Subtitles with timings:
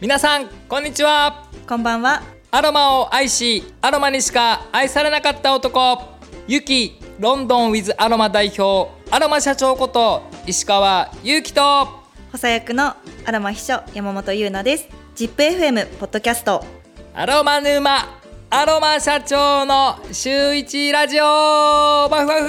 [0.00, 1.48] 皆さんこんにちは。
[1.66, 2.22] こんばんは。
[2.52, 6.00] アロマを愛しアロマにしか愛されなかった男。
[6.46, 8.92] ゆきロンドンウィズアロマ代表。
[9.10, 11.86] アロマ社長こと石川祐希と。
[12.30, 14.88] 補佐役のアロマ秘書山本優奈です。
[15.16, 16.64] ZIPFM ポッドキャスト。
[17.12, 18.17] アロマ沼
[18.50, 21.22] アロマ社長の週一ラジオ。
[21.24, 22.48] バフバフ。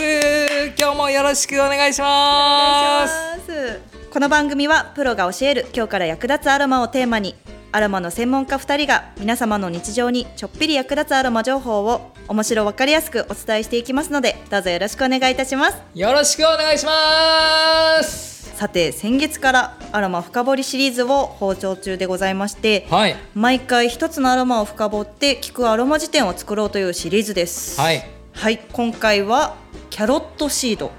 [0.78, 3.82] 今日もよろしくお願いします。
[4.10, 7.36] この番組はプロが教える今日から役立つアロマをテーマに
[7.74, 15.78] アロマの専門家2人が皆様の日常にちょっぴり役立つアロマ情報を面白わかりやすくお伝えしていきますのでどうぞよろしくお願いいたします。
[15.94, 23.16] よろしくお願いしますさて先月からアロマ深掘りシリーズを放送中でございまして、はい。
[23.34, 27.80] 毎回一つのアロマを深掘って聞くアロマ辞典を作ろうというシリーズです。
[27.80, 28.04] はい。
[28.34, 28.58] はい。
[28.74, 29.56] 今回は
[29.90, 30.92] キャロットシード。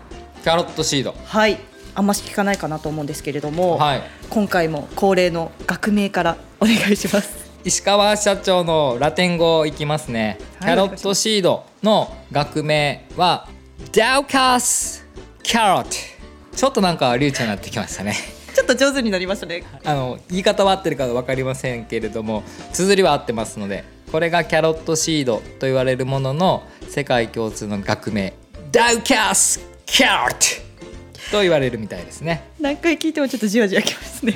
[0.42, 1.14] キャロットシード。
[1.22, 1.58] はい。
[1.94, 4.02] あんまし聞かないかなと思うんですけれども、はい。
[4.30, 7.50] 今回も恒例の学名からお願いします。
[7.62, 10.74] 石川社長のラテン語いきますね、はい。
[10.76, 13.50] キャロットシードの学名は
[13.92, 15.06] ダウカス
[15.42, 16.09] キャロット
[16.54, 18.14] ちょっとなんか流暢になってきましたね。
[18.54, 19.62] ちょっと上手になりましたね。
[19.84, 22.42] あの言い方は合ってるか分かりませんけれども
[22.72, 28.34] 綴りは合ってますのでこれがキャロットシードと言われるものの世界共通の学名
[28.72, 32.50] ダウカスキャロットと言われるみたいですね。
[32.60, 34.34] 何回聞いてもちょっとじわじわきますね。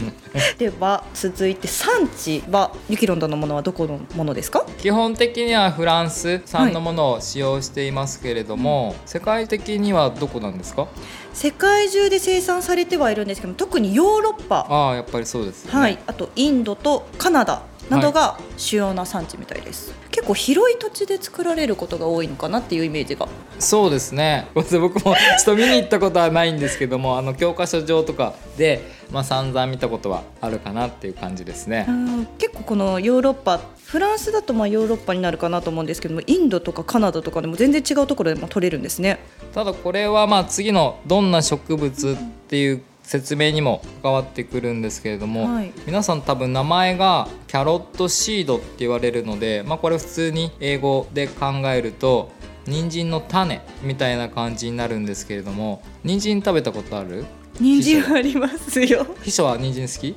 [0.59, 4.67] では続いて産地はユキロンドのものはどこのものですか？
[4.79, 10.89] 基本的にはフランス産のものを使用していますけれども、世界的にはどこなんですか？
[11.33, 14.67] 世界中で生産されてはいるんですけど特にヨーロッパ。
[14.69, 23.29] ああやっぱりそうですよね、はい、あとインドとカナダなどが主要な産地みたいです、結構広い土地で作られることが多いのかなっていうイメージが。
[23.59, 24.49] そうですね。
[24.55, 28.81] 僕もちょっと見に行ったことはないんですけどもあの教科書上とかで、
[29.15, 39.19] まあ、散々見たことはあるかなっていう感じですね、うん結構このヨーロッパフランスだとまあヨーロッパになるかなと思うんですけどもインドとかカナダとかでも全然違うところでも取れるんですね。
[39.53, 42.17] ただこれはまあ次のどんな植物っ
[42.49, 45.73] ていう説明にも関わってくるんですけれども、はい。
[45.87, 52.33] 皆さん多分名前がキャロットシードって言われるので、まあ、これ普通に英語で考えると
[52.67, 57.27] 人参の種みたいな感じになるんですけれども人参食べたことある？
[57.61, 59.07] 人参ありますよ。
[59.23, 60.17] 秘書は人参好き？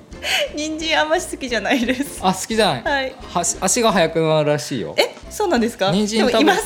[0.55, 2.19] 人参あんまし好きじゃないです。
[2.21, 3.15] あ好きじゃない、はい。
[3.21, 4.95] は足が速くなるらしいよ。
[4.97, 5.91] えそうなんですか？
[5.91, 6.61] 人参今更？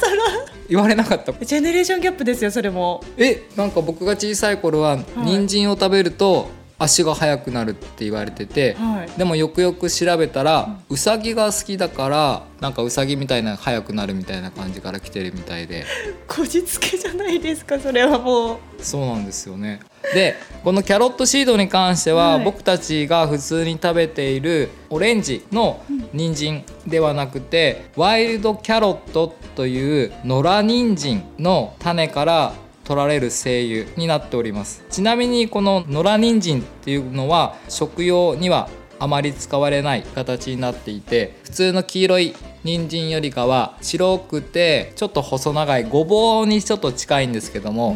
[0.69, 1.33] 言われなかった。
[1.33, 3.03] ジェネレーションギャップですよそれも。
[3.17, 6.47] えなんか僕が小さい頃は、人参を食べると
[6.81, 9.17] 足が速くなるって言われてて、はい。
[9.17, 15.85] でもよくよく調べたら、うさぎが好きだからなんかうさぎみたいな速くなるみたいな感じから来てるみたいで。
[16.27, 18.57] こじつけじゃないですかそれはもう。
[18.79, 19.79] そうなんですよね。
[20.15, 22.43] でこのキャロットシードに関しては、はい。
[22.43, 32.53] 僕たちが普通に食べているオレンジの人参ではなくて、ワイルドキャロットという野良人参の種から
[32.83, 34.83] 取られる精油になっております。
[34.89, 38.69] ちなみにこの野良人参っていうのは食用には
[38.99, 47.95] あまり使われない形になっていて普通の黄色い人参よりかは白くてちょっと細長いごぼうにちょっと近いんですけども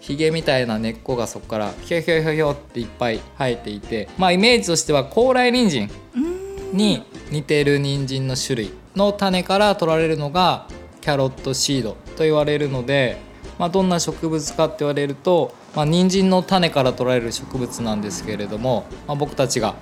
[0.00, 5.88] ヒゲみたいな根っこがそこからひょひょひょひょっていっぱい生えていてまあイメージとしては高麗人参
[6.72, 10.66] に似てる人参の種類の種から取られるのが
[11.00, 13.16] キャロットシードと言われるので、
[13.60, 19.74] まあ、どんな植物かって言われると、まあ、人参の種から取られる植物なんですけれども、まあ、僕たちが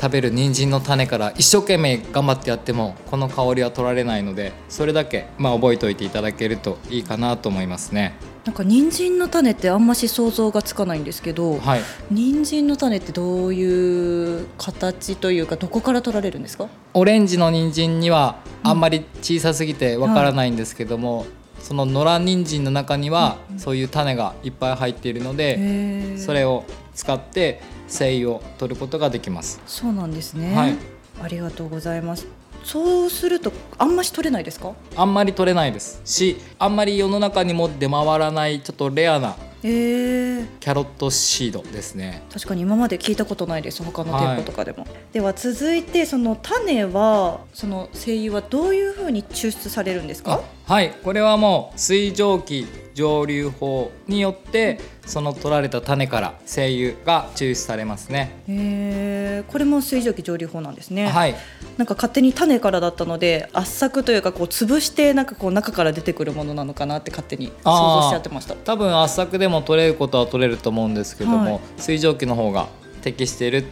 [0.00, 8.14] 食べる人参の種から一生懸命頑張ってやってもこの香りは取られないのでそれだけまあ覚えておいていただけるといいかなと思いますね。
[8.46, 16.66] なんか人参の種ってあんまし想像がつかないんですけど、はい人参の種ってどういう形というかどこから取られるんですか？
[16.94, 21.26] オレンジの人参にはあんまり小さすぎてわからないんですけども、
[21.60, 29.60] その野良人参の中にはそういう種がいっぱい入っているので、へそれを使って精油を取ることができます。
[29.66, 30.74] そうなんですね、はい。
[31.22, 32.26] ありがとうございます。
[32.64, 34.72] そうするとあんまし取れないですか？
[34.96, 36.00] あんまり取れないです。
[36.04, 42.22] しあんまり世の中にも出回らないちょっとレアなえー、キャロットシードですね。
[42.32, 44.22] 確かに今まで聞いたことないです他のはい。
[44.22, 50.40] 店舗とかでも、では続いてその種はその精油はどういうふうに抽出されるんですか？
[50.66, 50.90] はい。
[51.04, 58.42] これはもう水蒸気蒸留法によってその取られた種から精油が抽出されますね。
[58.48, 59.50] へー。
[59.50, 61.34] これも水蒸気蒸留法なんですね、はい。
[61.76, 68.54] なんか勝手に種からだったので圧搾というかこう潰してなんかこう中から出てくるものなのかなって勝手に想像しちゃってました。
[68.54, 71.60] 多分圧搾でも取れることは取れると思うんですけども、はい。
[71.76, 72.68] 水蒸気の方が
[73.02, 73.62] 適しているっ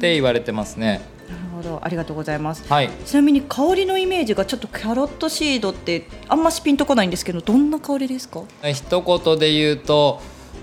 [0.00, 1.00] て言われてますね。
[1.28, 2.64] なるほほどありがとうございます。
[2.68, 2.90] はい。
[3.06, 8.42] ちなみに香りのイメージがちょっとキャロットシードってあんましピンとこないんですけどどんな香りですか？
[8.62, 10.20] 一言で言うと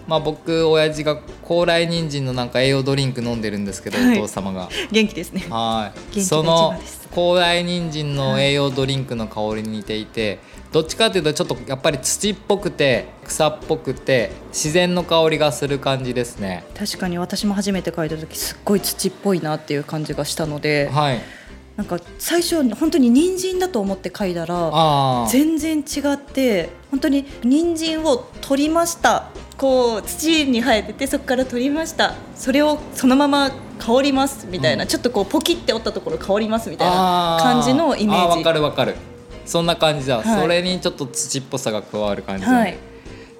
[0.07, 4.19] まあ僕親父が高麗人参のなんか栄養ドリンク飲んでるんですけど、はい。
[4.19, 4.69] お父様が。
[4.91, 5.45] 元気ですね。
[5.49, 6.21] はい。
[6.21, 6.73] その
[7.11, 10.39] 高麗人参の栄養ドリンクの香りに似ていて、
[10.71, 16.63] どっちかというとちょっとやっぱり土っぽくて草っぽくて自然の香りがする感じですね。
[16.77, 21.21] 確かに私も初めて嗅いだ時すっごい土っぽいなっていう感じがしたのではい。
[21.75, 29.29] なんか最初本当に人参だと思って嗅いだら全然違って本当に人参を取りました。
[29.57, 32.13] こう土に生えててそこから取りました。
[32.35, 34.89] それをそのまま香りますみたいな、うん。
[34.89, 38.33] ちょっとこうポキって折ったところ香りますみたいな感じのイメージ。
[38.33, 38.95] あわかるわかる
[39.49, 40.41] そんな感じだ、はい。
[40.41, 42.77] それにちょっと土っぽさが加わる感じだね、はい。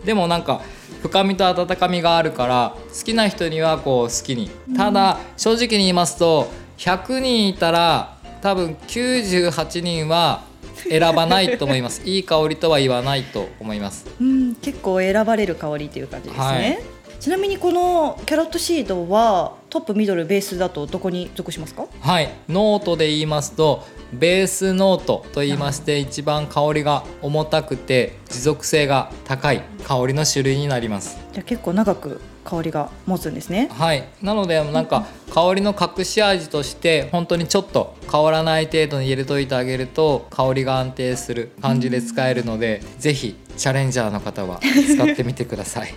[0.03, 0.61] でもなんか
[1.03, 4.49] 深みと温かみがあるから好きな人にはこう好きに。
[4.75, 10.43] ただ正直に言いますと100人いたら多分98人は
[10.89, 12.01] 選ばないと思います。
[12.09, 14.07] いい香りとは言わないと思います。
[14.19, 16.79] うん結構選ばれる香りっていう感じですね、はい
[17.19, 21.85] ちなみにこのキャロットシードはトップミドルベースだとどこに属しますか？
[21.99, 23.83] はいノートで言いますと
[24.13, 31.17] ベースノートと言いまして一番香りが重たくて持続性が高い香りの種類になります。
[31.33, 33.69] じゃあ結構長く香りが持つんですね。
[33.73, 45.93] はいなのでなんか香りの隠し味として本当にちょっと香らない程度に入れといてあげると香りが安定する感じで使えるのでぜひチャレンジャーの方は使ってみてください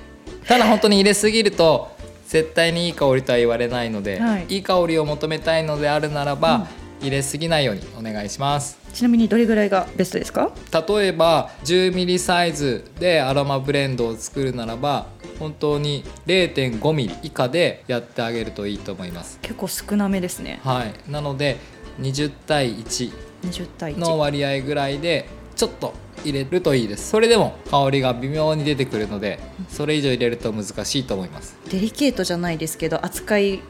[0.47, 1.91] ただ本当に入れすぎると
[2.27, 4.47] 絶対にいい香りとは言われないので、はい。
[4.49, 6.67] い、い香りを求めたいのであるならば、
[7.00, 8.79] 入れすぎないようにお願いします。
[8.94, 10.53] ちなみにどれぐらいがベストですか？
[10.73, 15.06] 例えば10ミリサイズでアロマブレンドを作るならば
[15.39, 19.39] 本当に0.5ミリ以下でやってあげるといいと思います。
[19.43, 20.61] 結構少なめですね。
[20.62, 21.11] はい。
[21.11, 21.56] なので
[22.00, 23.12] 20対1
[23.44, 25.94] 20対1の割合ぐらいでちょっと
[26.25, 27.09] 入れるといいです。
[27.11, 29.39] それでも香りが微妙に出てくるので
[29.69, 31.57] それ以上入れると難しいと思います。
[31.71, 33.61] デリケートじゃないですけど扱い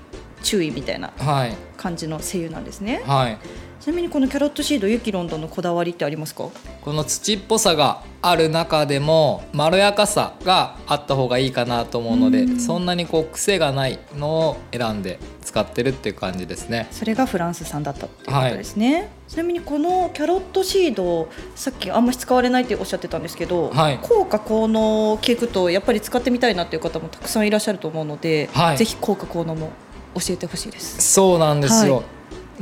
[0.43, 1.54] 注意みたいなはい。
[1.76, 3.02] 感じの精油なんですね。
[3.06, 3.38] はい
[3.82, 6.50] ちなみにこのキャロットシードユキロンドンのこだわりってありますか？
[6.82, 12.61] この土っぽさがある中でもまろやかさがあった方がいいかなと思うのでうん。
[12.61, 16.87] そんなにこう癖がないのを選んで使ってるっていう感じですね。
[16.93, 23.99] それがフランス産だったっていうことですね、ちなみにこのキャロットシードさっきあんまり使われないっておっしゃってたんですけど、はい。
[24.00, 28.76] 効果効能を聞くとやっぱり使ってみたいなっていう方もたくさんいらっしゃると思うので、はい。
[28.76, 29.73] ぜひ効果効能も
[30.14, 31.02] 教えてほしいです。
[31.02, 32.05] そうなんですよ、はい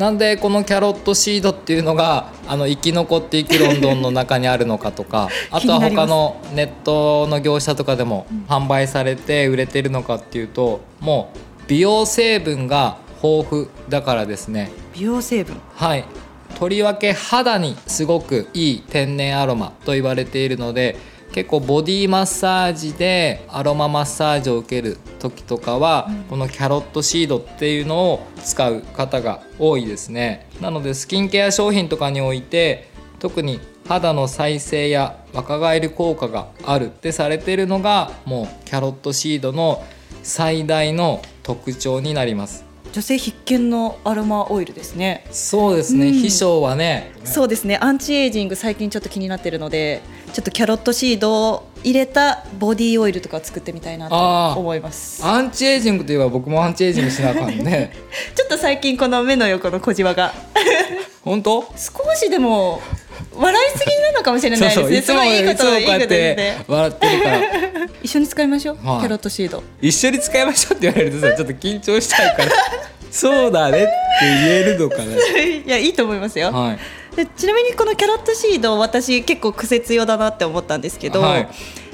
[0.00, 14.73] なんでこのキャロットシードっていうのがあの生き残っていくロンドンの中にあるのかとか あとは他のネットの業者とかでも販売されて売れてるのかっていうともう美容成分が豊富だからですね。
[14.94, 15.61] 美容成分。
[15.76, 16.06] はい。
[16.58, 20.97] とりわけ肌にすごくいい天然アロマと言われているので
[21.32, 30.49] 結構ボディマッサージでアロママッサージを受ける時とかは、このキャロットシードっていうのを使う方が多いですね。
[30.61, 32.91] なのでスキンケア商品とかにおいて
[33.21, 39.85] 特に肌の再生や若返る効果があるってされてるのがもうキャロットシードの
[40.23, 42.65] 最大の特徴になります。
[42.93, 45.25] 女性必見のアロマオイルですね。
[45.31, 46.12] そうですね、うん。
[46.12, 47.12] 秘書はね。
[47.25, 47.78] そうですね。
[47.81, 50.02] アンチエイジング最近ちょっと気になってるので
[50.33, 55.25] ちょっとキャロットシードを入れたボディオイルとか作ってみたいなと思います。
[55.25, 57.93] アンチエイジングといえば僕もアンチエイジングしなあかんね。
[58.35, 60.33] ちょっと最近この目の横の小じわが。
[61.23, 61.63] 本当？
[61.77, 62.81] 少しでも
[63.35, 64.99] 笑いすぎなのかもしれないですね。
[64.99, 67.41] いつもすごいいいこといいことで笑ってるから。
[68.03, 69.01] 一緒に使いましょう、はい。
[69.01, 69.63] キャロットシード。
[69.81, 72.53] 一緒に使いましょうって言われるとさちょっと緊張しちゃうから。
[73.11, 76.79] そうだねって言えるのかいやいいと思いますよ、なはい
[77.17, 81.49] でちなみにこのキャロットシード私結構癖強だなって思ったんですけど、はい。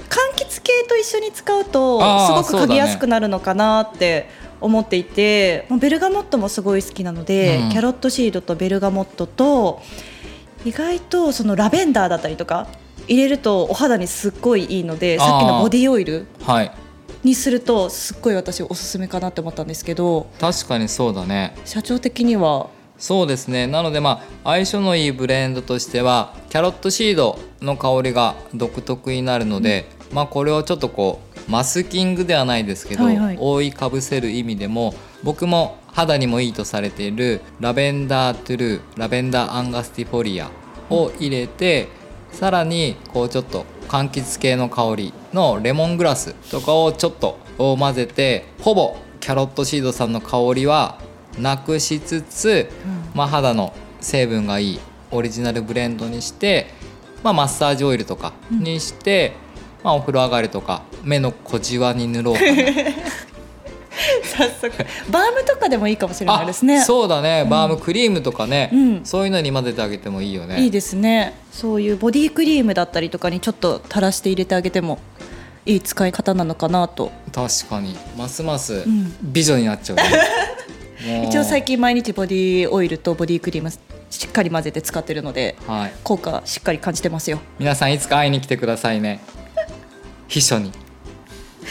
[0.08, 4.28] 柑橘系と一緒に使うとすごく嗅ぎやすくなるのかなって
[4.60, 7.70] 思っていて、もうベルガモットもすごい好きなので、うん。
[7.70, 9.82] キャロットシードとベルガモットと
[10.64, 12.68] 意外とそのラベンダーだったりとか
[13.08, 16.72] 入れるとお肌にすっごいいいのでさっきのボディオイルはい。
[17.24, 21.56] にするとすっごい私おすすめかなって思ったんですけど確かにそうだね。
[21.64, 23.66] 社長的にはそうですね。
[23.66, 33.36] なのでまあ相性のいいブレンドとしてはキャロットシードの香りが独特になるので、まあこれをちょっとこうマスキングではないですけど、はいはい。
[33.38, 40.50] 覆いかぶせる意味でも僕も肌にもいいとされているラベンダートゥルーラベンダーアンガスティフォリア
[40.90, 41.88] を入れて、
[42.32, 50.98] さらにこうちょっと柑橘系の香りのレモングラスとかをちょっと混ぜてほぼキャロットシードさんの香りは
[51.38, 52.70] なくしつつ、
[53.14, 56.68] まあ、肌の成分がいいオリジナルブレンドにして、
[57.22, 59.32] まあ、マッサージオイルとかにして、
[59.82, 62.46] まあ、お風呂上がりとか目の小じわに塗ろうかな。
[64.36, 64.70] 早速。
[65.10, 66.78] バームとかでもいいかもしれないですね。
[66.78, 67.46] あそうだね。
[67.48, 69.04] バームクリームとかね、うん。
[69.04, 70.60] そういうのに混ぜてあげてもいいよね。
[70.60, 71.34] いいですね。
[71.50, 74.98] そういうボディクリームだったりとかにちょっと垂らして入れてあげても
[75.64, 77.10] いい使い方なのかなと。
[77.32, 77.96] 確かに。
[78.16, 79.14] ますますん。
[79.22, 80.02] 美女になっちゃうね、
[81.28, 83.78] 一応最近毎日ボディオイルとボディクリームし
[84.26, 85.92] っかり混ぜて使ってるのではい。
[86.02, 87.38] 効果しっかり感じてますよ。
[87.58, 89.20] 皆さんいつか会いに来てくださいね。
[90.28, 90.72] 秘書に。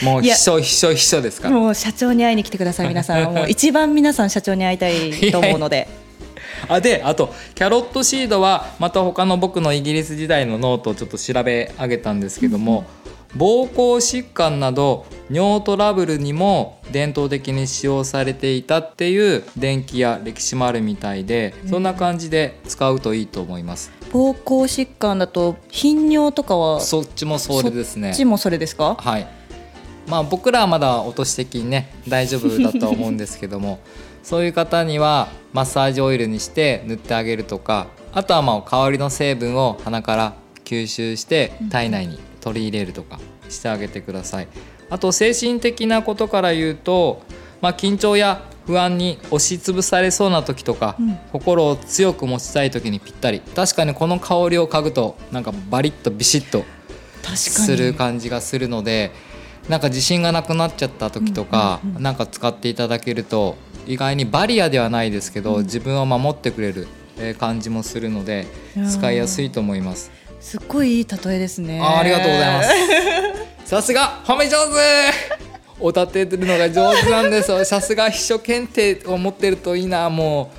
[0.03, 1.55] もう秘書秘書秘書ですから。
[1.55, 3.23] もう社長に会いに来てください皆さん。
[3.33, 5.87] もう一番皆さん社長に会いたいと思うので。
[6.67, 12.85] あであとキャロットシードはまた他の僕のイギリス時代のノートをちょっと調べ上げたんですけども、
[13.35, 23.91] 膀胱疾患など尿トラブルにも伝統的に使用されていたっていう伝記や歴史もあるみたいでそんな感じで使うといいと思います。
[24.11, 28.09] 膀胱疾患だと頻尿とかはそっちもそれですね。
[28.09, 28.95] そっちもそれですか？
[28.97, 29.27] はい。
[30.07, 33.79] まあ僕らはまだ落とし的にね大丈夫だとは思うんですけども
[34.23, 44.47] そういう方にはマッサージオイルにして塗ってあげるとかあとはまあ香りの成分を鼻から吸収して体内に取り入れるとかしてあげてください。
[44.91, 47.23] あと精神的なことから言うと、
[47.59, 51.17] まあ、緊張や不安に押しつぶされそうな時とか、うん。
[51.31, 53.39] 心を強く持ちたい時にぴったり。
[53.39, 56.65] 確かにこの香りを嗅ぐとなんかバリッとビシッと
[57.35, 59.11] する感じがするので
[59.67, 63.55] なんか自信がなくなっちゃった時とか、うんうんうんなんか使っていただけると
[63.87, 65.63] 意外にバリアではないですけど、うん。
[65.63, 66.87] 自分を守ってくれる
[67.17, 68.45] えー感じもするので
[68.91, 70.11] 使いやすいと思います。
[70.45, 72.69] すっごいいい例えですねありがとうございます。
[73.65, 74.75] さすが褒め上手。
[75.79, 77.65] お立ててるのが上手なんですよ。
[77.65, 80.51] さすが秘書検定を持ってるといいなも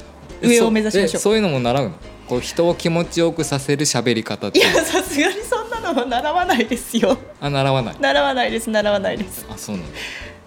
[0.42, 0.48] う。
[0.48, 1.92] 上を目指しましょうそういうのも習うの？
[2.28, 7.96] こう人を気持ちよくさせる喋り方っていやさすがにそんなのは習わないですよあ習わない。
[8.00, 9.88] 習わないです習わないですあそうなの。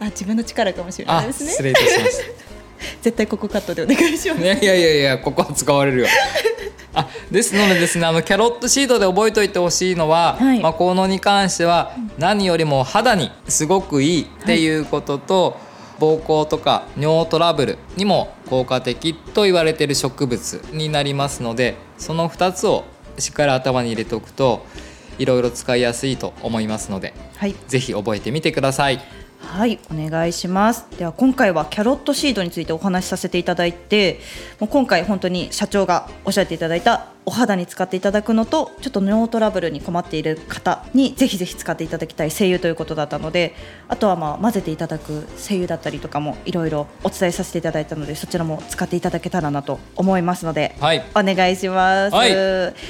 [0.01, 2.24] あ自分の力かもしれないあですね失礼いたしました。
[3.01, 6.08] 絶対ここカットでお願いします、いやいやいやここは使われるよ
[6.93, 10.60] あですのでですねあのキャロットシードで覚えておいてほしいのは、はい。
[10.60, 15.58] まあ、効能に関しては何よりも肌にすごくいいっていうことと、
[16.00, 22.86] 膀胱とか尿トラブルにも効果的と言われている植物になりますのでその2つを
[23.17, 24.65] しっかり頭に入れておくと
[25.17, 27.55] いろいろ使いやすいと思いますのではい。
[27.67, 29.01] ぜひ覚えてみてください。
[29.41, 30.86] はいお願いします。
[30.98, 34.19] では今回はキャロットシードについてお話しさせていただいて
[34.60, 43.53] もう今回本当に社長がおっしゃっていただいたお肌に使っていただくのとちょっと尿トラブルに困っている方にぜひぜひ使っていただきたい精油ということだったので
[43.88, 51.05] あとはまあ混ぜていただく精油だったりとかもいろいろお伝えさせていただいたのでそちらも使っていただけたらなと思いますのではい。
[51.13, 52.31] お願いします、はい。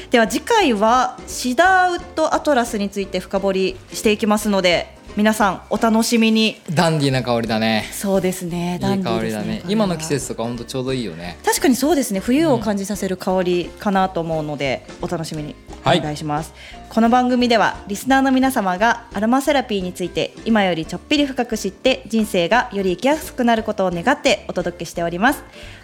[0.09, 6.61] では次回はシダーウッドアトラスについて深掘りしていきますので皆さんお楽しみに。
[6.71, 7.85] ダンディーな香りだね。
[7.91, 8.77] そうですね。
[8.79, 9.63] ダンディー香りだね。
[9.67, 11.37] 今の季節とかほんとちょうどいいよね。
[11.43, 12.19] 確かにそうですね。
[12.19, 16.53] 冬を感じさせる香りかなと思うので、お楽しみにおはい願いします、
[16.89, 25.43] この番組ではリスナーの皆様がアロマセラピーについて今よりちょっぴり深く知って人生がより生きやすくなることを願ってお届けしております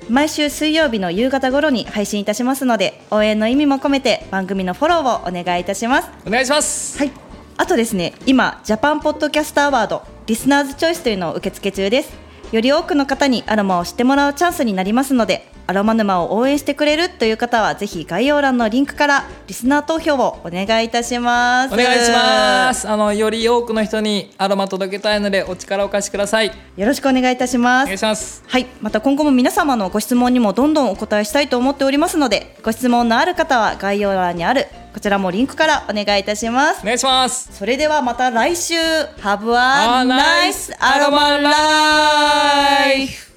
[0.09, 6.97] 毎週水曜日の夕方頃に配信いたしますので応援の意味も込めて番組のフォローをお願いいたしますお願いします。
[6.97, 7.11] はい。
[7.57, 12.24] あとですね、今ジャパンポッドキャストアワードリスナーズチョイスというのを受付中です。
[12.55, 21.73] より多くの方にアロマを知ってもらうチャンスになりますので、アロマ沼を応援してくれるという方はぜひ概要欄のリンクからリスナー投票をお願いいたします。
[21.73, 22.87] お願いします。
[22.87, 26.51] あのより多くの人にアロマ届けたいのでお力をお貸しください。
[26.77, 27.97] よろしくお願いいたしますお願い。
[27.97, 28.41] します。
[28.47, 36.85] はい、また今後も皆様のご質問にもどんどんお答えしたいと思っておりますので、ご質問のある方は概要欄にあるこちらもリンクからお願いいたしますお。
[36.85, 37.49] 願いします。
[37.51, 41.37] それではまた来週 Have a nice aroma
[42.97, 43.34] life!